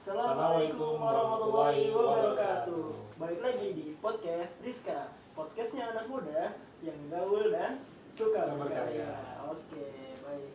Assalamualaikum 0.00 0.96
warahmatullahi 0.96 1.92
wabarakatuh. 1.92 3.20
Balik 3.20 3.40
lagi 3.44 3.68
di 3.76 3.86
podcast 4.00 4.56
Rizka, 4.64 5.12
podcastnya 5.36 5.92
anak 5.92 6.08
muda 6.08 6.56
yang 6.80 6.96
gaul 7.12 7.52
dan 7.52 7.76
suka 8.16 8.48
berkarya. 8.56 9.12
Oke, 9.44 10.16
baik. 10.24 10.50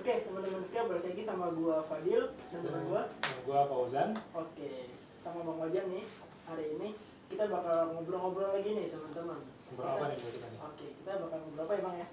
Oke, 0.00 0.12
teman-teman 0.24 0.64
Rizka 0.64 0.88
balik 0.88 1.12
lagi 1.12 1.22
sama 1.28 1.52
gua 1.52 1.84
Fadil 1.84 2.24
dan 2.48 2.60
teman 2.64 2.88
gua. 2.88 3.02
Gua 3.44 3.60
Fauzan. 3.68 4.16
Oke, 4.32 4.88
sama 5.20 5.44
Bang 5.44 5.60
Wajan 5.60 5.92
nih. 5.92 6.08
Hari 6.48 6.64
ini 6.80 6.96
kita 7.28 7.52
bakal 7.52 8.00
ngobrol-ngobrol 8.00 8.56
lagi 8.56 8.80
nih 8.80 8.88
teman-teman. 8.88 9.44
Ngobrol 9.44 9.92
apa 9.92 10.04
nih 10.08 10.18
kita 10.24 10.48
nih? 10.48 10.60
Oke, 10.64 10.86
kita 11.04 11.20
bakal 11.20 11.36
ngobrol 11.44 11.68
apa 11.68 11.72
ya 11.76 11.82
Bang 11.84 11.96
ya? 12.00 12.08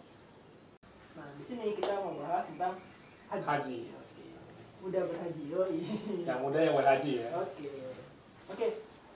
Nah, 1.16 1.28
di 1.32 1.44
sini 1.48 1.80
kita 1.80 2.04
mau 2.04 2.20
bahas 2.20 2.44
tentang 2.52 2.76
haji. 3.32 3.48
Haji. 3.48 4.03
Udah 4.84 5.02
berhaji, 5.08 5.44
yoi. 5.48 5.80
Yang 6.28 6.40
muda 6.44 6.60
yang 6.60 6.74
buat 6.76 6.88
haji 6.88 7.12
ya. 7.18 7.28
Oke, 7.40 7.68
oke, 8.52 8.68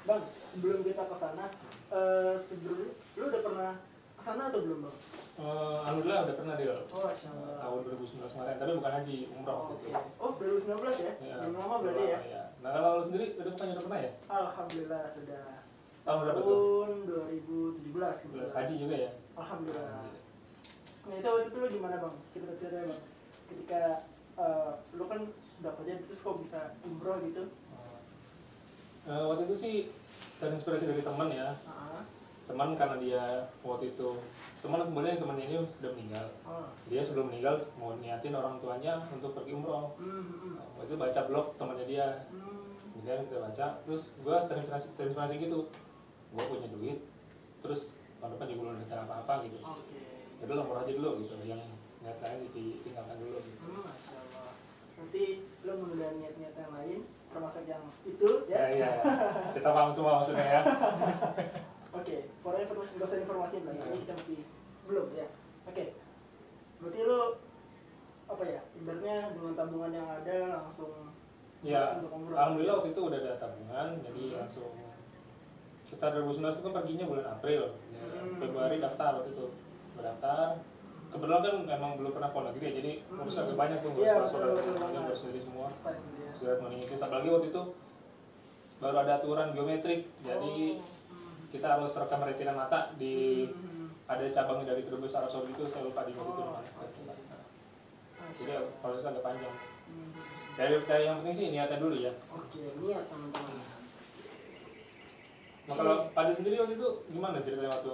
bang. 0.05 0.21
Sebelum 0.47 0.79
kita 0.81 1.03
ke 1.03 1.15
sana, 1.19 1.45
eh, 1.91 2.33
sebelum 2.33 2.79
lu 2.89 3.23
udah 3.27 3.41
pernah 3.43 3.71
ke 4.15 4.23
sana 4.23 4.41
atau 4.47 4.63
belum 4.63 4.79
bang? 4.87 4.95
Eh, 5.37 5.75
Alhamdulillah 5.83 6.19
udah 6.23 6.35
pernah 6.35 6.55
dia 6.55 6.71
Oh, 6.89 7.03
Allah. 7.03 7.59
tahun 7.59 7.79
2019 7.83 8.31
kemarin, 8.31 8.55
tapi 8.57 8.71
bukan 8.73 8.93
haji, 8.95 9.17
umroh 9.29 9.51
Oh, 9.51 9.59
waktu 9.61 9.75
Oke. 9.75 9.87
itu. 9.91 10.01
Oh, 10.17 10.31
2019 10.39 10.97
ya? 11.03 11.13
Belum 11.37 11.53
lama 11.59 11.75
berarti 11.83 12.03
ya? 12.07 12.19
Iya. 12.23 12.43
Nah 12.57 12.69
kalau 12.73 12.89
lu 12.97 13.03
sendiri 13.03 13.25
udah 13.37 13.51
pernah 13.53 13.73
udah 13.75 13.83
pernah 13.85 13.99
ya? 14.01 14.11
Alhamdulillah 14.25 15.03
sudah. 15.05 15.43
Tahun 16.01 16.19
berapa 16.23 16.39
tuh? 16.39 16.47
Tahun 16.47 16.91
2017 17.83 18.15
gitu. 18.23 18.35
Haji 18.49 18.73
juga 18.79 18.95
ya? 18.97 19.11
Alhamdulillah. 19.35 20.07
Nah 21.05 21.13
itu 21.13 21.27
waktu 21.27 21.47
itu 21.51 21.57
lu 21.59 21.67
gimana 21.69 21.95
bang? 21.99 22.15
Cerita-cerita 22.31 22.77
bang. 22.87 23.01
Ketika 23.51 23.81
eh, 24.37 24.71
lu 24.95 25.05
kan 25.05 25.21
udah 25.57 25.71
kerja 25.73 25.93
terus 26.05 26.19
kok 26.21 26.37
bisa 26.37 26.59
umroh 26.81 27.17
gitu? 27.23 27.43
Eh, 29.07 29.23
waktu 29.23 29.47
itu 29.47 29.55
sih 29.55 29.75
terinspirasi 30.37 30.85
dari 30.85 31.01
teman 31.01 31.31
ya. 31.31 31.55
Ah, 31.63 32.03
Teman 32.47 32.79
karena 32.79 32.95
dia 32.95 33.23
waktu 33.59 33.91
itu 33.91 34.09
teman 34.57 34.83
kemudian 34.83 35.19
teman 35.19 35.35
ini 35.39 35.59
udah 35.59 35.91
meninggal. 35.95 36.25
ah. 36.43 36.67
Dia 36.87 37.03
sebelum 37.03 37.31
meninggal 37.31 37.59
mau 37.75 37.95
niatin 37.97 38.35
orang 38.35 38.59
tuanya 38.59 39.03
untuk 39.11 39.35
pergi 39.35 39.51
umroh. 39.51 39.95
Nah, 39.99 40.63
waktu 40.75 40.91
itu 40.91 40.95
baca 40.95 41.21
blog 41.27 41.47
temannya 41.55 41.85
dia. 41.85 42.07
Hmm. 42.31 42.67
kemudian 42.97 43.29
kita 43.29 43.39
baca 43.39 43.65
terus 43.85 44.09
gue 44.19 44.35
terinspirasi 44.49 44.87
terinspirasi 44.97 45.37
gitu 45.37 45.69
gue 46.33 46.43
punya 46.49 46.65
duit 46.65 46.97
terus 47.61 47.93
tahun 48.17 48.33
depan 48.33 48.49
juga 48.49 48.59
belum 48.73 49.05
apa-apa 49.05 49.45
gitu 49.45 49.61
Oke. 49.61 50.01
jadi 50.41 50.51
lo 50.51 50.65
aja 50.73 50.91
dulu 50.97 51.21
gitu 51.21 51.37
yang 51.45 51.61
lain 52.25 52.49
ditinggalkan 52.51 53.21
dulu 53.21 53.37
gitu 53.37 53.59
Hmm, 53.63 53.85
Masya 53.85 54.17
Allah. 54.17 54.56
Nanti 54.97 55.23
lo 55.61 55.73
menunda 55.77 56.09
niat-niat 56.11 56.53
yang 56.53 56.71
lain, 56.73 56.99
termasuk 57.29 57.63
yang 57.63 57.83
itu 58.01 58.29
ya 58.45 58.57
ya. 58.57 58.67
iya 58.73 58.89
kita 59.53 59.69
paham 59.69 59.89
semua 59.89 60.17
maksudnya 60.17 60.47
ya 60.47 60.61
Oke, 61.97 62.29
for 62.39 62.53
informasi, 62.53 62.93
gak 62.95 63.05
usah 63.05 63.19
informasi 63.19 63.55
lagi, 63.63 63.81
ini 63.81 63.99
kita 64.01 64.13
masih 64.13 64.39
belum 64.85 65.07
ya. 65.11 65.27
Oke, 65.65 65.97
berarti 66.77 66.99
lo 67.03 67.21
apa 68.27 68.43
ya, 68.43 68.61
ibaratnya 68.73 69.17
dengan 69.33 69.53
tabungan 69.55 69.91
yang 69.91 70.07
ada 70.07 70.37
langsung 70.61 70.91
ya 71.59 71.97
alhamdulillah 71.97 72.77
waktu 72.77 72.93
itu 72.93 73.01
udah 73.01 73.17
ada 73.17 73.33
tabungan 73.35 73.97
jadi 73.99 74.23
Hmm. 74.29 74.37
langsung 74.37 74.69
kita 75.87 76.05
2019 76.13 76.53
itu 76.53 76.63
kan 76.63 76.73
perginya 76.75 77.05
bulan 77.07 77.25
April 77.33 77.61
ya, 77.89 78.03
Hmm. 78.05 78.37
Februari 78.37 78.77
daftar 78.77 79.11
waktu 79.17 79.31
itu 79.33 79.47
berdaftar 79.97 80.61
kebetulan 81.07 81.39
kan 81.41 81.55
memang 81.63 81.91
belum 81.95 82.11
pernah 82.11 82.29
ke 82.29 82.39
negeri 82.43 82.63
ya 82.63 82.73
jadi 82.75 82.91
ngurus 83.07 83.37
agak 83.37 83.55
banyak 83.55 83.77
tuh 83.79 83.89
ngurus 83.89 84.05
yang 84.05 84.19
banget. 84.75 84.99
ngurus 84.99 85.19
sendiri 85.19 85.39
semua 85.39 85.67
surat 86.33 86.59
meningitis 86.59 86.99
apalagi 86.99 87.27
waktu 87.27 87.47
itu 87.47 87.61
baru 88.77 88.97
ada 88.99 89.13
aturan 89.17 89.47
biometrik 89.51 90.05
jadi 90.21 90.53
Oh, 90.77 90.77
hmm. 90.77 91.49
kita 91.49 91.67
harus 91.69 91.91
rekam 91.93 92.21
retina 92.21 92.53
mata 92.53 92.91
di 92.93 93.47
Hmm. 93.47 93.89
ada 94.05 94.23
cabangnya 94.25 94.71
dari 94.71 94.83
Trubus 94.83 95.11
Arab 95.11 95.27
Saudi 95.27 95.49
itu 95.49 95.63
saya 95.65 95.83
lupa 95.83 96.03
di 96.03 96.11
mana 96.11 96.27
itu 96.27 96.41
Oh, 96.41 96.53
namanya. 96.53 97.39
jadi 98.33 98.53
prosesnya 98.77 99.11
agak 99.11 99.23
panjang 99.25 99.55
dari, 100.53 100.73
dari 100.83 101.03
yang 101.05 101.17
penting 101.19 101.33
sih 101.33 101.47
niatnya 101.49 101.77
dulu 101.77 101.95
ya 101.95 102.11
Oke, 102.29 102.61
niat 102.77 103.03
teman-teman. 103.07 103.55
nah 105.63 105.75
kalau 105.75 105.95
pada 106.11 106.31
sendiri 106.31 106.55
waktu 106.57 106.75
itu 106.75 106.89
gimana 107.07 107.39
ceritanya 107.39 107.71
waktu 107.71 107.93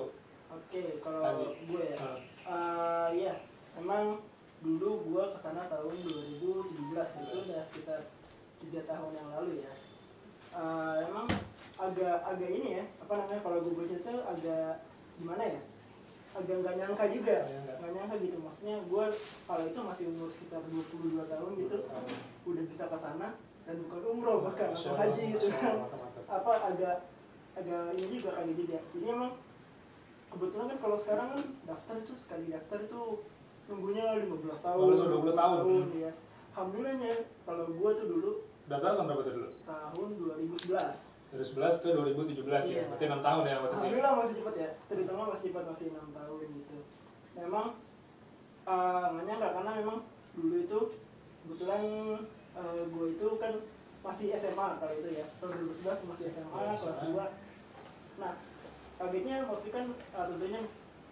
Oke, 0.53 0.83
kalau 1.01 1.21
gue 1.49 1.83
ya, 1.83 1.97
Hmm. 1.97 2.19
Eh 2.43 3.09
iya, 3.17 3.33
emang 3.73 4.19
dulu 4.59 4.89
gua 5.07 5.31
ke 5.31 5.39
sana 5.39 5.63
tahun 5.65 5.95
2017 5.95 7.23
itu 7.23 7.37
udah 7.47 7.63
sekitar 7.71 7.99
tiga 8.59 8.81
tahun 8.83 9.11
yang 9.15 9.27
lalu 9.31 9.63
ya. 9.63 9.71
Eh, 10.53 10.95
emang 11.07 11.25
agak 11.73 12.17
agak 12.21 12.49
ini 12.51 12.83
ya, 12.83 12.85
apa 12.99 13.13
namanya 13.17 13.41
kalau 13.41 13.57
gue 13.63 13.73
baca 13.73 13.95
itu 13.95 14.13
agak 14.21 14.71
gimana 15.17 15.43
ya? 15.47 15.61
Agak 16.33 16.55
nggak 16.61 16.75
nyangka 16.77 17.05
juga, 17.09 17.37
Nggak 17.79 17.91
nyangka. 17.95 18.15
gitu. 18.19 18.37
Maksudnya 18.37 18.75
gue 18.83 19.05
kalau 19.47 19.63
itu 19.65 19.79
masih 19.81 20.05
umur 20.11 20.29
sekitar 20.29 20.61
22 20.67 21.23
tahun 21.25 21.51
gitu, 21.57 21.77
udah 22.43 22.63
bisa 22.67 22.83
ke 22.85 22.97
sana 22.99 23.27
dan 23.63 23.75
bukan 23.87 24.01
umroh 24.03 24.43
bahkan 24.43 24.75
atau 24.75 24.91
haji 24.99 25.23
gitu 25.31 25.47
kan 25.55 25.87
apa 26.27 26.51
agak 26.67 27.07
agak 27.55 27.95
ini 27.95 28.19
juga 28.19 28.35
kayak 28.35 28.51
gitu 28.59 28.75
ya 28.75 28.81
jadi 28.91 29.05
emang 29.15 29.31
kebetulan 30.33 30.65
kan 30.73 30.79
kalau 30.81 30.97
sekarang 30.97 31.27
kan 31.37 31.41
daftar 31.63 31.95
itu 32.01 32.13
sekali 32.17 32.45
daftar 32.49 32.77
itu 32.81 33.01
nunggunya 33.69 34.05
15 34.19 34.65
tahun. 34.65 34.77
15 34.91 35.31
20 35.31 35.41
tahun. 35.41 35.61
ya 35.95 36.11
alhamdulillahnya 36.53 37.13
kalau 37.47 37.65
gua 37.73 37.89
tuh 37.97 38.07
dulu 38.09 38.31
daftar 38.67 38.89
tahun 38.97 39.05
berapa 39.09 39.21
tuh 39.23 39.33
dulu? 39.37 39.47
Tahun 39.63 40.07
2011 40.69 41.21
dari 41.33 41.45
11 41.49 41.81
ke 41.81 41.89
2017 41.89 42.45
ya? 42.45 42.61
Iya. 42.61 42.83
berarti 42.93 43.05
6 43.09 43.25
tahun 43.25 43.43
ya 43.49 43.55
waktu 43.57 43.65
itu 43.65 43.73
ya? 43.73 43.73
alhamdulillah 43.73 44.13
masih 44.21 44.33
cepat 44.37 44.55
ya. 44.57 44.69
Terhitung 44.89 45.17
masih 45.17 45.47
cepat 45.49 45.65
masih 45.69 45.85
enam 45.93 46.07
tahun 46.13 46.39
gitu. 46.53 46.77
Memang 47.33 47.67
eh, 48.63 49.07
nggak 49.17 49.51
karena 49.57 49.71
memang 49.81 49.97
dulu 50.37 50.55
itu 50.61 50.79
kebetulan 51.43 51.81
eh, 52.53 52.81
gue 52.85 53.05
itu 53.17 53.27
kan 53.41 53.53
masih 54.03 54.27
SMA 54.35 54.67
kalau 54.77 54.93
itu 54.93 55.09
ya. 55.15 55.25
Tahun 55.41 55.51
2011 55.57 56.09
masih 56.11 56.25
SMA 56.29 56.53
Oh, 56.53 56.75
kelas 56.77 56.97
SMA. 57.01 57.25
2 58.17 58.21
nah 58.21 58.33
kagetnya 58.97 59.37
waktu 59.49 59.67
kan 59.73 59.85
eh, 59.91 60.25
tentunya 60.29 60.61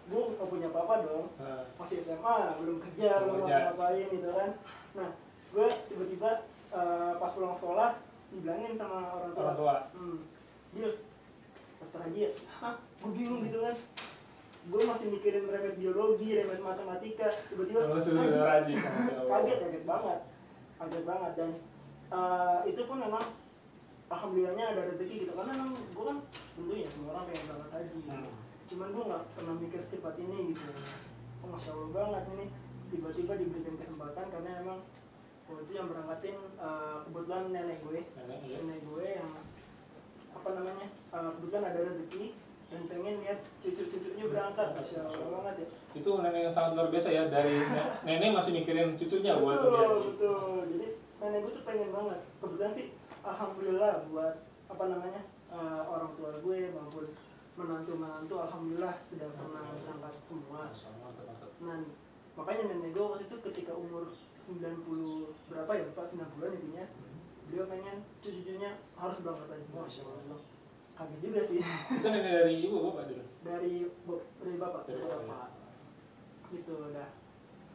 gue 0.02 0.22
nggak 0.34 0.48
punya 0.50 0.68
apa-apa 0.70 0.94
dong. 1.06 1.26
Nah, 1.38 1.62
masih 1.78 1.98
SMA 2.02 2.36
belum 2.58 2.76
kerja 2.82 3.22
Belum 3.22 3.46
ngapain 3.46 4.06
gitu 4.10 4.28
kan. 4.34 4.50
Nah 4.98 5.10
gue 5.52 5.66
tiba-tiba 5.90 6.30
eh, 6.74 7.12
pas 7.16 7.30
pulang 7.30 7.54
sekolah 7.54 7.90
dibilangin 8.32 8.74
sama 8.74 8.98
orang 9.14 9.30
tua. 9.36 9.42
Orang 9.44 9.58
tua. 9.58 9.74
Hmm, 9.94 10.18
dia 10.74 10.88
aja 11.92 12.18
ya 12.18 12.30
hah? 12.58 12.74
Gue 13.04 13.12
bingung 13.14 13.46
gitu 13.46 13.58
kan. 13.62 13.76
Gue 14.62 14.82
masih 14.86 15.06
mikirin 15.10 15.46
remet 15.46 15.76
biologi 15.78 16.28
remet 16.34 16.60
matematika. 16.62 17.28
Tiba-tiba 17.50 17.92
kaget 17.94 19.58
kaget 19.60 19.84
banget. 19.86 20.20
Kaget 20.80 21.04
banget. 21.06 21.32
Dan 21.38 21.50
eh, 22.10 22.58
itu 22.66 22.80
pun 22.88 22.98
memang 22.98 23.41
alhamdulillahnya 24.12 24.64
ada 24.76 24.82
rezeki 24.92 25.14
gitu. 25.26 25.32
Karena 25.32 25.52
memang 25.56 25.72
gue 25.80 26.04
kan 26.04 26.18
tentunya 26.54 26.88
semua 26.92 27.08
orang 27.16 27.24
pengen 27.32 27.44
berangkat 27.48 27.70
haji. 27.72 27.98
Gitu. 27.98 28.10
Hmm. 28.12 28.40
cuman 28.72 28.88
gue 28.88 29.04
nggak 29.04 29.24
pernah 29.36 29.54
mikir 29.60 29.80
secepat 29.84 30.14
ini 30.16 30.38
gitu. 30.56 30.64
Oh, 31.44 31.48
masya 31.52 31.70
allah 31.76 31.90
banget 31.92 32.24
ini. 32.36 32.46
Tiba-tiba 32.92 33.32
diberikan 33.40 33.76
kesempatan 33.76 34.26
karena 34.32 34.50
emang 34.64 34.78
waktu 35.48 35.62
itu 35.68 35.72
yang 35.76 35.88
berangkatin 35.92 36.36
eh, 36.56 36.96
kebetulan 37.08 37.42
nenek 37.52 37.78
gue. 37.84 38.00
Nenek, 38.16 38.38
nenek 38.48 38.80
gue 38.84 39.06
yang 39.20 39.30
apa 40.32 40.48
namanya 40.56 40.86
eh, 40.88 41.30
kebetulan 41.36 41.64
ada 41.68 41.80
rezeki 41.92 42.24
dan 42.72 42.88
pengen 42.88 43.14
lihat 43.20 43.40
cucu-cucunya 43.60 44.24
berangkat. 44.32 44.68
Masya 44.72 45.00
allah 45.04 45.28
banget 45.40 45.54
ya. 45.60 45.68
Itu 45.92 46.10
nenek 46.24 46.40
yang 46.48 46.54
sangat 46.54 46.72
luar 46.72 46.88
biasa 46.88 47.08
ya. 47.12 47.22
Dari 47.28 47.56
ne- 47.60 47.92
nenek 48.08 48.32
masih 48.32 48.52
mikirin 48.56 48.96
cucunya 48.96 49.36
buat 49.36 49.60
betul 49.60 50.16
betul. 50.16 50.64
Jadi 50.72 50.86
nenek 51.20 51.38
gue 51.44 51.52
tuh 51.52 51.64
pengen 51.68 51.88
banget. 51.92 52.20
Kebetulan 52.40 52.72
sih 52.72 52.86
alhamdulillah 53.22 54.02
buat 54.10 54.34
apa 54.66 54.84
namanya 54.90 55.22
eh, 55.50 55.82
orang 55.86 56.10
tua 56.18 56.30
gue 56.42 56.58
maupun 56.74 57.06
menantu 57.54 57.92
menantu 58.00 58.34
alhamdulillah 58.40 58.96
sudah 59.04 59.28
pernah 59.36 59.64
berangkat 59.76 60.14
semua. 60.24 60.72
Nah 61.62 61.78
makanya 62.32 62.72
nenek 62.72 62.96
gue 62.96 63.04
waktu 63.04 63.24
itu 63.28 63.36
ketika 63.52 63.72
umur 63.76 64.08
90 64.40 65.52
berapa 65.52 65.70
ya 65.70 65.84
pak? 65.92 66.06
90 66.08 66.56
intinya 66.58 66.84
beliau 67.46 67.68
pengen 67.68 68.00
cucu-cucunya 68.24 68.80
harus 68.96 69.18
berangkat 69.20 69.48
lagi. 69.52 69.66
Masya 69.70 70.02
allah. 70.08 70.40
Kaget 70.92 71.20
juga 71.20 71.40
sih. 71.44 71.60
Itu 72.00 72.06
nenek 72.08 72.32
dari 72.42 72.54
ibu 72.64 72.76
bapak 72.90 73.04
dulu? 73.12 73.24
Dari 73.44 73.74
dari 74.40 74.56
bapak. 74.56 74.82
Dari 74.88 74.98
dari 74.98 75.04
bapak, 75.04 75.24
bapak. 75.28 75.50
Gitu 76.48 76.72
udah. 76.72 77.08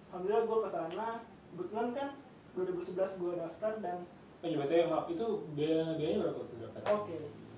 Alhamdulillah 0.10 0.44
gue 0.50 0.58
ke 0.66 0.70
sana 0.70 1.08
kebetulan 1.54 1.90
kan 1.94 2.10
2011 2.58 3.22
gue 3.22 3.34
daftar 3.38 3.74
dan 3.86 3.98
Oh 4.38 4.46
iya, 4.46 4.56
berarti 4.56 4.76
maaf 4.86 5.06
itu 5.08 5.26
biaya 5.54 5.98
biayanya 5.98 6.20
berapa 6.24 6.40
tuh 6.42 6.58
daftar? 6.60 6.82
oke 6.94 7.18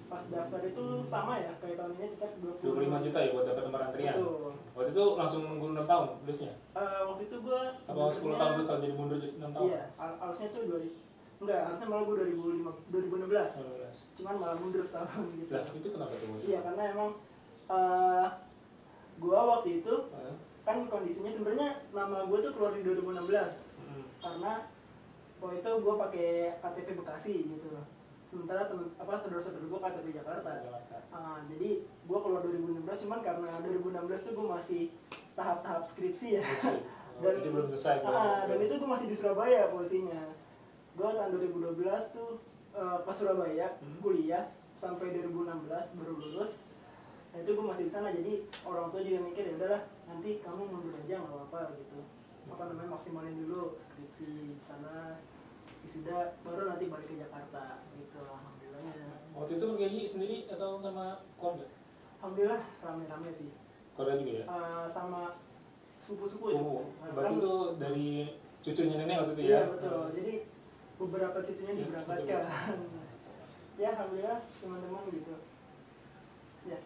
pas 0.09 0.23
daftar 0.25 0.61
itu 0.63 0.83
sama 1.05 1.37
ya 1.37 1.53
kayak 1.59 1.77
tahun 1.77 1.93
ini 1.95 2.07
tetap 2.17 2.31
20 2.41 2.65
25 2.65 3.05
juta 3.05 3.19
ya 3.19 3.29
buat 3.29 3.45
dapat 3.45 3.63
nomor 3.63 3.81
antrian. 3.83 4.15
Betul. 4.15 4.51
Waktu 4.73 4.89
itu 4.89 5.03
langsung 5.13 5.41
nunggu 5.45 5.65
6 5.69 5.85
tahun 5.85 6.05
plusnya. 6.23 6.53
Eh, 6.73 7.01
waktu 7.05 7.21
itu 7.23 7.35
gue 7.39 7.61
Apa 7.85 8.01
10 8.09 8.33
tahun 8.33 8.51
tuh 8.57 8.65
kalau 8.65 8.79
jadi 8.79 8.93
mundur 8.95 9.17
jadi 9.17 9.33
6 9.37 9.53
tahun? 9.53 9.67
iya 9.67 9.81
alasnya 9.99 10.47
tuh 10.49 10.61
dua 10.65 10.79
enggak 11.39 11.59
harusnya 11.63 11.87
malah 11.87 12.03
gue 12.03 12.15
2005 12.25 12.91
2016 12.91 13.29
2016. 13.29 14.17
cuman 14.17 14.35
malah 14.35 14.57
mundur 14.57 14.81
setahun 14.81 15.25
gitu 15.31 15.51
Lah, 15.51 15.63
itu 15.69 15.87
kenapa 15.87 16.11
tuh? 16.11 16.27
Iya 16.41 16.59
karena 16.59 16.83
emang 16.89 17.09
eh 17.69 18.27
gue 19.15 19.37
waktu 19.37 19.69
itu 19.77 19.93
Hah? 20.09 20.35
kan 20.65 20.77
kondisinya 20.85 21.29
sebenarnya 21.29 21.69
nama 21.91 22.25
gue 22.25 22.37
tuh 22.39 22.51
keluar 22.51 22.73
di 22.73 22.81
2016 22.81 23.69
Hmm. 23.79 24.05
karena 24.21 24.51
waktu 25.39 25.55
itu 25.57 25.71
gue 25.71 25.95
pakai 25.97 26.29
KTP 26.57 26.87
Bekasi 26.95 27.33
gitu 27.49 27.69
sementara 28.23 28.61
temen 28.63 28.93
apa 28.93 29.15
saudara-saudara 29.15 29.65
gue 29.65 29.79
KTP 29.79 30.07
Jakarta 30.13 30.49
Jakarta. 30.59 30.97
Ah, 31.09 31.41
jadi 31.45 31.69
gue 31.81 32.19
keluar 32.19 32.41
2016 32.41 32.85
cuman 33.01 33.19
karena 33.19 33.49
2016 33.59 34.05
tuh 34.21 34.33
gue 34.35 34.47
masih 34.47 34.83
tahap-tahap 35.33 35.81
skripsi 35.83 36.37
ya. 36.37 36.43
Oh, 36.61 36.77
Dan- 37.23 37.35
jadi 37.35 37.49
belum 37.49 37.67
selesai. 37.69 37.99
ah, 38.01 38.45
dan 38.45 38.59
itu 38.59 38.73
gue 38.75 38.87
masih 38.87 39.07
di 39.07 39.15
Surabaya 39.15 39.67
posisinya 39.67 40.21
gue 40.93 41.09
tahun 41.09 41.31
2012 41.33 41.79
tuh 42.13 42.31
eh, 42.71 42.97
ke 43.01 43.11
Surabaya 43.11 43.67
Hmm. 43.75 43.97
kuliah 43.99 44.45
sampai 44.71 45.11
2016 45.11 45.67
baru 45.97 46.13
lulus 46.15 46.59
nah 47.29 47.37
itu 47.37 47.51
gue 47.51 47.61
masih 47.63 47.83
di 47.83 47.91
sana 47.91 48.09
jadi 48.09 48.33
orang 48.63 48.89
tua 48.89 49.01
juga 49.01 49.19
mikir 49.21 49.43
ya 49.43 49.53
udahlah 49.55 49.81
nanti 50.05 50.39
kamu 50.39 50.61
mundur 50.65 50.95
aja 50.95 51.13
nggak 51.15 51.29
apa-apa 51.29 51.75
gitu 51.75 51.99
apa 52.49 52.63
namanya 52.65 52.89
maksimalin 52.91 53.35
dulu 53.37 53.75
skripsi 53.75 54.25
di 54.25 54.37
sana 54.59 55.21
wisuda 55.79 56.35
baru 56.41 56.67
nanti 56.67 56.85
balik 56.87 57.07
ke 57.07 57.15
Jakarta 57.17 57.85
gitu 57.93 58.19
alhamdulillahnya 58.19 59.07
Waktu 59.31 59.53
itu 59.55 59.65
pergi 59.71 60.01
sendiri 60.03 60.37
atau 60.47 60.79
sama 60.79 61.23
keluarga? 61.37 61.67
alhamdulillah 62.19 62.63
rame-rame 62.81 63.29
sih 63.31 63.49
Keluarga 63.95 64.15
juga 64.17 64.31
ya? 64.33 64.45
Eh, 64.45 64.85
sama 64.87 65.21
sepupu-sepupu 65.99 66.47
ya 66.49 66.59
Oh, 66.59 66.83
berarti 67.09 67.35
itu 67.37 67.53
dari 67.77 68.09
cucunya 68.59 68.95
nenek 68.97 69.17
waktu 69.23 69.33
itu 69.35 69.41
Iya 69.45 69.55
ya? 69.55 69.61
betul. 69.69 70.01
Jadi 70.15 70.33
beberapa 70.99 71.37
cucunya 71.39 71.71
Iya, 71.71 71.79
diberangkatkan. 71.79 72.43
ya 73.81 73.87
alhamdulillah 73.95 74.39
teman-teman 74.59 75.03
gitu. 75.09 75.35
Ya. 76.67 76.79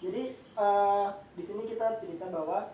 Jadi 0.00 0.22
eh, 0.36 1.08
di 1.36 1.42
sini 1.44 1.62
kita 1.66 2.00
cerita 2.00 2.26
bahwa 2.30 2.72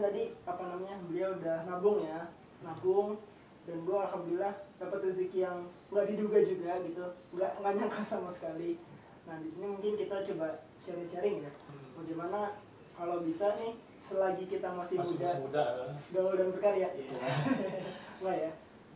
Ojan 0.00 0.08
tadi 0.08 0.32
apa 0.48 0.62
namanya 0.64 0.96
beliau 1.04 1.36
udah 1.36 1.68
nabung 1.68 2.00
ya, 2.00 2.24
nabung 2.64 3.20
dan 3.68 3.84
gue 3.84 3.92
alhamdulillah 3.94 4.48
dapat 4.80 5.00
rezeki 5.04 5.44
yang 5.44 5.60
nggak 5.92 6.08
diduga 6.08 6.40
juga 6.40 6.72
gitu, 6.80 7.04
nggak 7.36 7.50
nggak 7.60 7.72
nyangka 7.76 8.00
sama 8.02 8.32
sekali. 8.32 8.80
Nah 9.28 9.36
di 9.36 9.52
sini 9.52 9.68
mungkin 9.68 10.00
kita 10.00 10.24
coba 10.24 10.48
sharing-sharing 10.74 11.44
ya, 11.44 11.52
Hmm. 11.68 12.00
bagaimana 12.00 12.56
kalau 12.96 13.20
bisa 13.20 13.52
nih 13.60 13.76
selagi 14.00 14.48
kita 14.48 14.72
masih, 14.72 14.96
Masih 14.96 15.12
muda 15.12 15.28
masih 15.28 15.40
muda. 15.44 15.64
kan? 15.68 15.92
gaul 16.10 16.32
dan 16.34 16.48
berkarya 16.48 16.88
Iya. 16.96 17.12
Enggak 18.20 18.36
ya 18.40 18.52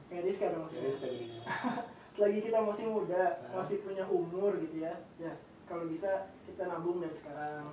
kayak 0.07 0.23
Rizka 0.25 0.47
dong 0.49 0.65
Jadi 0.65 0.73
maksudnya 0.81 0.93
sekalinya. 0.97 1.41
selagi 2.17 2.39
kita 2.41 2.59
masih 2.65 2.85
muda 2.89 3.23
Nah. 3.45 3.53
masih 3.55 3.77
punya 3.85 4.05
umur 4.09 4.57
gitu 4.59 4.77
ya 4.81 4.95
ya 5.21 5.33
kalau 5.69 5.85
bisa 5.85 6.09
kita 6.49 6.65
nabung 6.65 6.97
dari 6.99 7.13
sekarang 7.13 7.69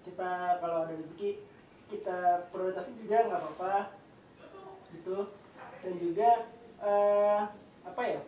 kita 0.00 0.30
kalau 0.58 0.88
ada 0.88 0.96
rezeki 0.96 1.44
kita 1.92 2.18
prioritasin 2.48 2.96
juga 2.96 3.28
nggak 3.28 3.40
apa-apa 3.42 3.74
gitu 4.90 5.28
dan 5.82 5.94
juga 5.96 6.28
eh, 6.80 7.40
apa 7.82 8.02
ya 8.02 8.20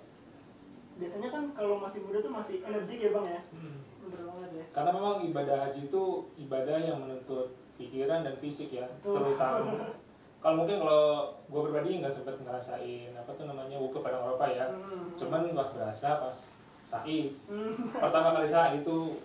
biasanya 0.94 1.28
kan 1.28 1.44
kalau 1.50 1.81
masih 1.81 2.05
muda 2.05 2.20
tuh 2.20 2.31
masih 2.31 2.62
energik 2.62 3.00
ya 3.00 3.11
bang 3.11 3.26
ya 3.28 3.40
Hmm. 3.50 3.78
bener 4.05 4.20
banget 4.28 4.50
ya 4.52 4.64
Karena 4.70 4.90
memang 4.93 5.16
ibadah 5.25 5.56
haji 5.58 5.81
itu 5.88 6.02
ibadah 6.38 6.76
yang 6.76 6.99
menuntut 7.00 7.49
pikiran 7.75 8.22
dan 8.22 8.37
fisik 8.38 8.70
ya, 8.70 8.87
Betul. 9.00 9.19
terutama. 9.19 9.67
kalau 10.44 10.62
mungkin 10.62 10.76
kalau 10.78 11.05
gue 11.49 11.60
pribadi 11.64 11.99
nggak 11.99 12.12
sempet 12.12 12.37
ngerasain 12.38 13.10
apa 13.10 13.31
tuh 13.32 13.49
namanya 13.49 13.81
wukuf 13.81 14.05
pada 14.05 14.20
Eropa 14.20 14.44
ya. 14.46 14.69
Hmm. 14.69 15.08
Cuman 15.17 15.50
pas 15.50 15.72
berasa 15.72 16.20
pas 16.20 16.37
sa'i 16.84 17.32
Hmm. 17.49 17.72
pertama 17.96 18.37
kali 18.37 18.44
sa'i 18.46 18.78
itu 18.78 19.17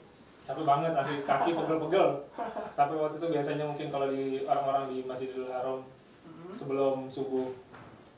capek 0.49 0.65
banget 0.65 0.91
asli 0.91 1.15
kaki 1.21 1.49
pegel-pegel. 1.53 2.07
Sampai 2.73 2.97
waktu 2.97 3.15
itu 3.17 3.27
biasanya 3.29 3.63
mungkin 3.63 3.87
kalau 3.87 4.09
di 4.09 4.41
orang-orang 4.43 4.89
di 4.89 5.05
Masjidil 5.05 5.45
Haram 5.47 5.85
Hmm. 6.19 6.53
sebelum 6.53 7.05
subuh 7.05 7.53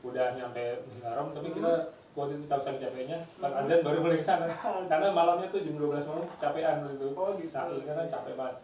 udah 0.01 0.33
nyampe 0.33 0.80
Masjidil 0.81 1.06
Haram, 1.06 1.28
tapi 1.31 1.51
Hmm. 1.51 1.57
kita 1.60 1.72
waktu 2.12 2.33
itu 2.36 2.45
tahu 2.45 2.60
saking 2.60 2.81
capeknya 2.81 3.18
pas 3.38 3.51
azan 3.56 3.80
baru 3.81 4.00
mulai 4.00 4.19
sana. 4.19 4.48
Karena 4.88 5.12
malamnya 5.12 5.48
tuh 5.48 5.60
jam 5.60 5.75
12 5.75 6.04
malam 6.07 6.28
capean 6.36 6.88
itu. 6.88 7.07
oh 7.12 7.36
gitu 7.36 7.48
sa'i 7.48 7.80
karena 7.83 8.04
capek 8.04 8.36
banget 8.36 8.57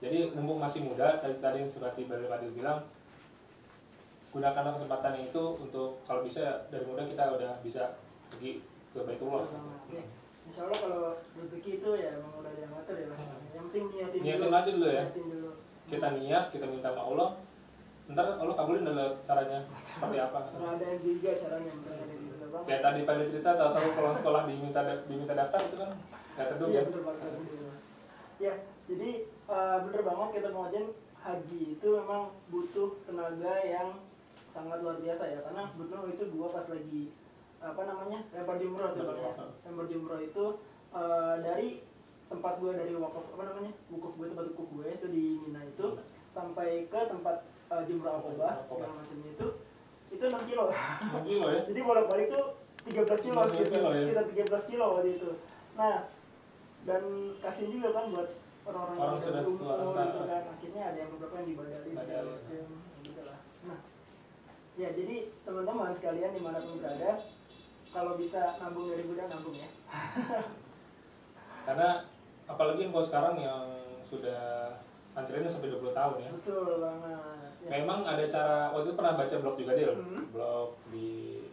jadi 0.00 0.32
mumpung 0.32 0.56
masih 0.58 0.88
muda 0.88 1.20
tadi 1.20 1.36
tadi 1.38 1.60
yang 1.60 1.68
seperti 1.68 2.08
Bali 2.08 2.24
Fadil 2.24 2.50
bilang 2.50 2.80
gunakanlah 4.30 4.72
kesempatan 4.72 5.18
itu 5.20 5.42
untuk 5.58 6.00
kalau 6.02 6.22
bisa 6.22 6.64
dari 6.70 6.86
muda 6.86 7.02
kita 7.04 7.34
udah 7.34 7.52
bisa 7.60 7.98
pergi 8.30 8.62
ke 8.90 8.98
Baitullah 9.02 9.44
Oke. 9.44 10.00
Insya 10.50 10.66
Allah 10.66 10.78
kalau 10.82 11.02
rezeki 11.38 11.70
itu 11.78 11.90
ya 11.94 12.10
emang 12.18 12.32
udah 12.36 12.50
ada 12.50 12.60
yang 12.60 12.72
ngatur 12.74 12.96
ya 12.98 13.06
mas. 13.06 13.22
Yang 13.54 13.62
penting 13.70 13.84
niatin, 13.88 14.18
Niatin 14.20 14.42
dulu. 14.42 14.56
aja 14.58 14.70
dulu 14.74 14.88
ya. 14.90 15.02
Niatin 15.06 15.26
dulu. 15.30 15.50
kita 15.86 16.06
niat 16.14 16.44
kita 16.50 16.66
minta 16.66 16.90
sama 16.90 17.02
Allah 17.04 17.28
ntar 18.10 18.26
Allah 18.38 18.54
kabulin 18.54 18.82
dalam 18.82 19.10
caranya 19.22 19.58
seperti 19.82 20.18
apa 20.18 20.38
Nggak 20.50 20.70
ada 20.74 20.84
yang 20.84 21.00
juga 21.00 21.30
caranya 21.32 21.70
kayak 22.66 22.82
tadi 22.82 23.00
pada 23.02 23.22
cerita 23.22 23.50
tahu-tahu 23.54 23.88
pulang 23.94 24.14
sekolah 24.14 24.42
diminta 24.46 24.80
diminta 25.06 25.34
daftar 25.34 25.60
itu 25.62 25.76
kan 25.78 25.90
nggak 26.34 26.46
terduga 26.50 26.70
Iya 26.70 26.82
bener 26.86 27.02
banget. 27.02 27.22
bener. 27.22 27.74
Ya 28.38 28.52
jadi 28.86 29.10
eh, 29.26 29.78
bener 29.82 30.02
banget 30.02 30.28
kita 30.32 30.48
pengajian 30.50 30.86
haji 31.20 31.62
itu 31.74 31.88
memang 31.92 32.22
butuh 32.50 32.90
tenaga 33.02 33.54
yang 33.62 33.88
sangat 34.50 34.78
luar 34.80 34.98
biasa 34.98 35.22
ya 35.26 35.38
karena 35.42 35.62
betul 35.74 36.06
itu 36.06 36.24
gua 36.30 36.46
pas 36.50 36.66
lagi 36.66 37.02
apa 37.60 37.82
namanya 37.84 38.24
lempar 38.32 38.56
jumroh 38.56 38.90
tuh 38.96 39.04
Betul, 39.04 39.16
Bang, 39.20 39.36
ya. 39.36 39.46
lempar 39.68 39.86
jumroh 39.86 40.20
itu 40.20 40.44
eh, 40.96 41.34
dari 41.44 41.68
tempat 42.30 42.54
gua 42.56 42.72
dari 42.72 42.92
wakaf 42.96 43.24
apa 43.36 43.42
namanya 43.52 43.72
wukuf 43.92 44.12
gue 44.16 44.26
tempat 44.32 44.44
wukuf 44.54 44.68
gue 44.80 44.86
itu 44.88 45.06
di 45.12 45.24
Mina 45.44 45.60
itu 45.66 45.86
sampai 46.32 46.88
ke 46.88 47.00
tempat 47.10 47.44
eh, 47.68 47.82
jumroh 47.84 48.22
Aqobah. 48.22 48.64
segala 48.64 48.94
macamnya 48.96 49.30
itu 49.36 49.46
itu 50.10 50.24
6 50.26 50.48
kilo 50.48 50.64
mungkin 51.14 51.36
loh 51.38 51.50
ya 51.54 51.60
jadi 51.70 51.80
bolak 51.86 52.06
balik 52.10 52.26
tuh 52.32 52.44
13 52.88 53.26
kilo 53.28 53.40
13 53.44 53.52
sekitar, 53.52 53.76
kilo, 53.76 53.88
ya. 53.92 54.00
sekitar 54.02 54.24
13 54.56 54.70
kilo 54.72 54.84
waktu 54.96 55.10
itu 55.20 55.30
nah 55.76 55.96
dan 56.88 57.02
kasih 57.44 57.66
juga 57.68 57.88
kan 57.92 58.04
buat 58.08 58.28
orang-orang 58.64 58.96
Orang 58.98 59.12
yang 59.12 59.20
sudah 59.22 59.42
tua, 59.44 59.74
gitu 59.76 60.20
nah. 60.20 60.26
kan 60.26 60.42
akhirnya 60.56 60.82
ada 60.88 60.98
yang 60.98 61.10
beberapa 61.12 61.34
yang 61.44 61.48
dibadalin 61.52 61.92
segala 61.92 62.08
Badalin. 62.08 62.32
macam 62.40 62.64
gitu 63.04 63.20
lah 63.28 63.38
nah 63.68 63.78
ya 64.80 64.88
jadi 64.96 65.16
teman-teman 65.44 65.90
sekalian 65.92 66.30
di 66.32 66.40
mana 66.40 66.58
pun 66.58 66.74
berada 66.80 67.10
kalau 67.90 68.14
bisa 68.14 68.56
nabung 68.56 68.86
dari 68.86 69.02
muda 69.02 69.26
nabung 69.26 69.52
ya 69.52 69.66
karena 71.66 72.02
apalagi 72.46 72.86
info 72.86 73.00
sekarang 73.00 73.36
yang 73.36 73.62
sudah 74.02 74.74
antriannya 75.12 75.46
sampai 75.46 75.70
20 75.70 75.90
tahun 75.92 76.14
ya 76.18 76.30
betul 76.32 76.80
banget 76.80 77.18
ya. 77.60 77.68
Memang 77.70 78.00
ada 78.02 78.24
cara, 78.24 78.72
waktu 78.72 78.88
itu 78.88 78.96
pernah 78.96 79.14
baca 79.14 79.36
blog 79.36 79.56
juga 79.60 79.76
Dil, 79.76 79.92
Hmm. 79.92 80.24
blog 80.32 80.80
di 80.88 81.44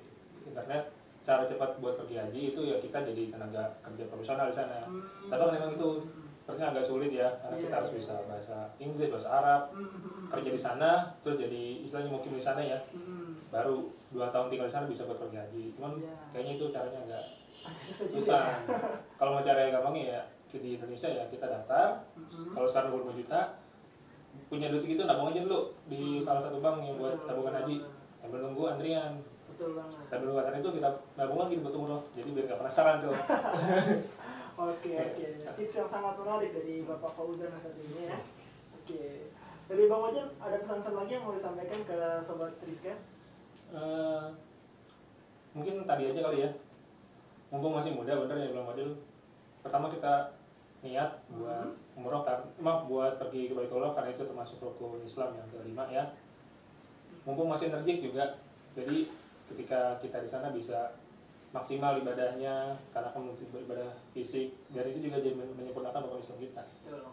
internet 0.48 0.88
cara 1.20 1.44
cepat 1.44 1.84
buat 1.84 2.00
pergi 2.00 2.16
haji 2.16 2.42
itu 2.56 2.62
ya 2.64 2.80
kita 2.80 3.04
jadi 3.04 3.28
tenaga 3.28 3.68
kerja 3.84 4.08
profesional 4.08 4.48
di 4.48 4.56
sana. 4.56 4.88
Hmm. 4.88 5.04
Tapi 5.28 5.44
memang 5.52 5.76
itu 5.76 6.00
sepertinya 6.40 6.72
agak 6.72 6.88
sulit 6.88 7.12
ya 7.12 7.28
karena 7.44 7.60
Iya, 7.60 7.64
kita 7.68 7.76
harus 7.76 7.92
iya. 7.92 7.98
bisa 8.00 8.14
bahasa 8.24 8.58
Inggris, 8.80 9.12
bahasa 9.12 9.30
Arab, 9.36 9.62
Hmm. 9.76 10.32
kerja 10.32 10.50
di 10.50 10.62
sana, 10.64 10.92
terus 11.20 11.36
jadi 11.36 11.64
istilahnya 11.84 12.12
mungkin 12.16 12.32
di 12.32 12.40
sana 12.40 12.62
ya, 12.64 12.80
Hmm. 12.96 13.27
Baru 13.48 13.76
dua 14.10 14.28
tahun 14.30 14.48
tinggal 14.48 14.68
di 14.68 14.74
sana 14.74 14.86
bisa 14.86 15.04
buat 15.06 15.20
pergi 15.20 15.38
haji. 15.38 15.64
Cuman 15.74 15.92
Iya. 15.98 16.16
kayaknya 16.32 16.54
itu 16.56 16.66
caranya 16.70 17.00
agak 17.04 17.24
susah 17.84 18.42
ya. 18.42 18.56
Kalau 19.20 19.32
mau 19.34 19.42
cara 19.42 19.60
yang 19.62 19.74
gampang 19.80 19.96
ya 19.98 20.22
di 20.48 20.74
Indonesia 20.74 21.10
ya 21.12 21.24
kita 21.28 21.46
daftar, 21.46 22.02
Hmm. 22.16 22.56
kalau 22.56 22.66
sekarang 22.66 22.90
25 22.90 23.14
juta, 23.14 23.42
punya 24.48 24.72
duit 24.72 24.80
segitu 24.80 25.04
nabung 25.04 25.30
aja 25.30 25.44
dulu 25.44 25.70
di 25.86 26.18
salah 26.18 26.40
satu 26.40 26.64
bank 26.64 26.82
yang 26.82 26.96
buat 26.96 27.14
Betul, 27.14 27.28
tabungan 27.28 27.52
betul 27.52 27.62
haji 27.62 27.76
banget. 27.78 28.18
sambil 28.18 28.40
nunggu 28.42 28.64
antrian 28.66 29.14
betul 29.48 29.70
banget 29.76 29.98
sambil 30.08 30.26
nunggu 30.26 30.40
antrian 30.40 30.62
itu 30.62 30.72
kita 30.78 30.90
nabung 31.14 31.40
lagi 31.42 31.56
buat 31.60 31.76
umroh 31.76 32.02
jadi 32.14 32.30
biar 32.32 32.46
nggak 32.48 32.60
penasaran 32.62 32.96
tuh 33.04 33.14
Oke 34.58 34.90
oke, 34.90 35.26
tips 35.58 35.76
yang 35.76 35.90
sangat 35.90 36.18
menarik 36.18 36.50
dari 36.50 36.82
Bapak 36.82 37.14
Fauzan 37.14 37.54
saat 37.54 37.78
ini 37.78 38.10
ya. 38.10 38.18
Oke, 38.74 39.30
dari 39.70 39.84
Bang 39.86 40.02
Ojan 40.02 40.34
ada 40.34 40.58
pesan-pesan 40.58 40.96
lagi 40.98 41.12
yang 41.14 41.24
mau 41.30 41.38
disampaikan 41.38 41.80
ke 41.86 41.98
Sobat 42.26 42.58
Rizka? 42.66 42.98
Eh, 43.68 44.26
mungkin 45.52 45.84
tadi 45.84 46.04
aja 46.08 46.22
kali 46.24 46.38
ya. 46.44 46.52
Mumpung 47.48 47.76
masih 47.76 47.96
muda 47.96 48.12
bener 48.16 48.38
ya 48.38 48.52
bilang 48.52 48.68
Adil 48.72 48.92
pertama 49.64 49.88
kita 49.88 50.36
niat 50.84 51.10
buat 51.32 51.74
umroh 51.98 52.22
kan 52.24 52.44
maaf 52.62 52.86
buat 52.88 53.18
pergi 53.18 53.50
ke 53.50 53.54
Baitullah 53.56 53.92
karena 53.92 54.14
itu 54.14 54.24
termasuk 54.24 54.60
rukun 54.62 55.04
Islam 55.04 55.36
yang 55.36 55.48
kelima 55.52 55.84
ya. 55.88 56.12
Mumpung 57.24 57.48
masih 57.52 57.72
energik 57.72 58.04
juga 58.04 58.40
jadi 58.72 59.08
ketika 59.48 59.96
kita 60.00 60.24
di 60.24 60.30
sana 60.30 60.52
bisa 60.52 60.96
maksimal 61.56 61.96
ibadahnya 61.98 62.76
karena 62.92 63.10
kan 63.16 63.24
beribadah 63.52 63.96
fisik 64.12 64.52
dan 64.72 64.84
itu 64.86 65.08
juga 65.08 65.24
jadi 65.24 65.36
men- 65.36 65.56
menyempurnakan 65.56 66.04
rukun 66.04 66.24
Islam 66.24 66.40
kita. 66.44 66.64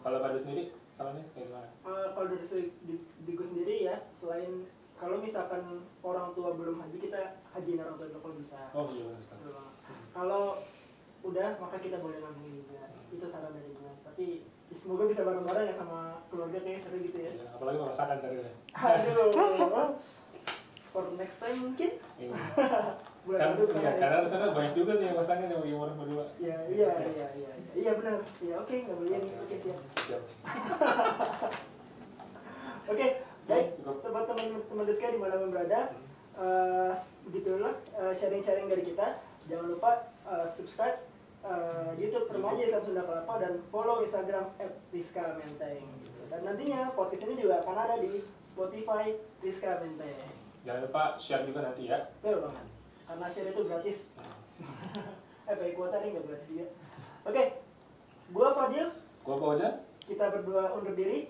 Kalau 0.03 0.19
pada 0.19 0.35
sendiri 0.35 0.63
salahnya 0.95 1.23
kayak 1.31 1.47
gimana? 1.47 1.67
Eh, 1.83 2.07
kalau 2.11 2.27
dari 2.27 2.43
segi 2.43 2.71
di, 2.83 2.95
di 3.23 3.31
gue 3.33 3.47
sendiri 3.47 3.75
ya, 3.87 3.95
selain 4.15 4.67
kalau 4.95 5.19
misalkan 5.19 5.83
orang 5.99 6.31
tua 6.31 6.55
belum 6.55 6.79
haji 6.79 6.97
kita 6.97 7.43
hajiin 7.51 7.83
orang 7.83 7.95
tua 7.99 8.07
kalau 8.19 8.35
bisa. 8.39 8.59
Oh 8.71 8.87
iya 8.91 9.11
benar 9.11 9.55
kalau 10.15 10.43
udah 11.25 11.47
maka 11.59 11.77
kita 11.83 11.99
boleh 11.99 12.23
nabung 12.23 12.47
juga. 12.47 12.95
Itu 13.11 13.25
saran 13.27 13.51
dari 13.51 13.71
gue 13.75 13.91
tapi 14.01 14.27
ya 14.71 14.77
semoga 14.79 15.03
bisa 15.05 15.21
bareng-bareng 15.27 15.67
ya 15.69 15.75
sama 15.75 16.23
keluarga 16.31 16.57
kayak 16.63 16.79
seru 16.81 16.97
gitu 17.03 17.17
ya. 17.19 17.31
Iya, 17.35 17.47
apalagi 17.53 17.77
kalau 17.77 17.91
masakan 17.91 18.17
tadi. 18.23 18.35
Ya. 18.39 18.51
aduh. 18.79 19.91
For 20.95 21.11
next 21.19 21.37
time 21.43 21.57
mungkin. 21.59 21.91
Iya. 22.15 22.31
bulan 23.25 23.57
kan 23.57 23.65
iya, 23.81 23.81
ya. 23.81 23.91
karena 23.97 24.17
di 24.21 24.29
sana 24.29 24.53
banyak 24.53 24.73
juga 24.77 25.01
nih 25.01 25.17
pasangan 25.17 25.49
yang 25.49 25.61
bagi 25.65 25.73
orang 25.73 25.97
berdua. 25.97 26.25
Iya, 26.37 26.57
iya, 26.69 26.93
iya, 26.93 27.09
iya, 27.09 27.27
iya, 27.33 27.51
iya 27.73 27.91
benar. 27.97 28.21
Iya, 28.37 28.53
oke, 28.61 28.75
nggak 28.85 28.97
boleh. 29.01 29.17
Oke, 29.41 29.55
siap. 30.05 30.21
Oke, 32.93 33.07
baik. 33.45 33.67
Sobat 33.81 34.25
teman-teman 34.25 34.85
Deska 34.89 35.13
di 35.13 35.19
mana 35.21 35.37
berada, 35.45 35.93
eh, 36.37 36.93
begitulah 37.29 37.73
eh, 37.93 38.13
sharing-sharing 38.13 38.67
dari 38.69 38.83
kita. 38.83 39.21
Jangan 39.45 39.67
lupa 39.69 39.91
eh, 40.25 40.45
subscribe 40.45 40.97
YouTube 42.01 42.25
Remaja 42.25 42.57
Islam 42.65 42.81
Sunda 42.81 43.05
Kelapa 43.05 43.37
dan 43.37 43.61
follow 43.69 44.01
Instagram 44.01 44.49
@rizka_menteng. 44.89 45.85
gitu. 46.01 46.21
Dan 46.25 46.41
nantinya 46.41 46.89
podcast 46.89 47.21
ini 47.29 47.37
juga 47.37 47.61
akan 47.61 47.77
ada 47.77 48.01
di 48.01 48.25
Spotify 48.49 49.13
Rizka 49.45 49.77
Menteng. 49.77 50.17
jangan 50.65 50.89
lupa 50.89 51.13
share 51.21 51.45
juga 51.45 51.61
nanti 51.61 51.85
ya 51.85 52.01
Betul 52.17 52.49
banget. 52.49 52.65
Karena 53.05 53.25
share 53.29 53.53
itu 53.53 53.61
gratis. 53.69 53.97
eh, 55.45 55.53
pakai 55.53 55.77
kuota 55.77 56.01
nih 56.01 56.17
nggak 56.17 56.25
gratis 56.25 56.47
juga. 56.49 56.65
Oke, 57.29 57.43
gua 58.33 58.49
Fadil. 58.57 58.87
gua 59.21 59.35
Ojan 59.53 59.73
kita 60.09 60.25
berdua 60.33 60.73
undur 60.73 60.97
diri. 60.97 61.29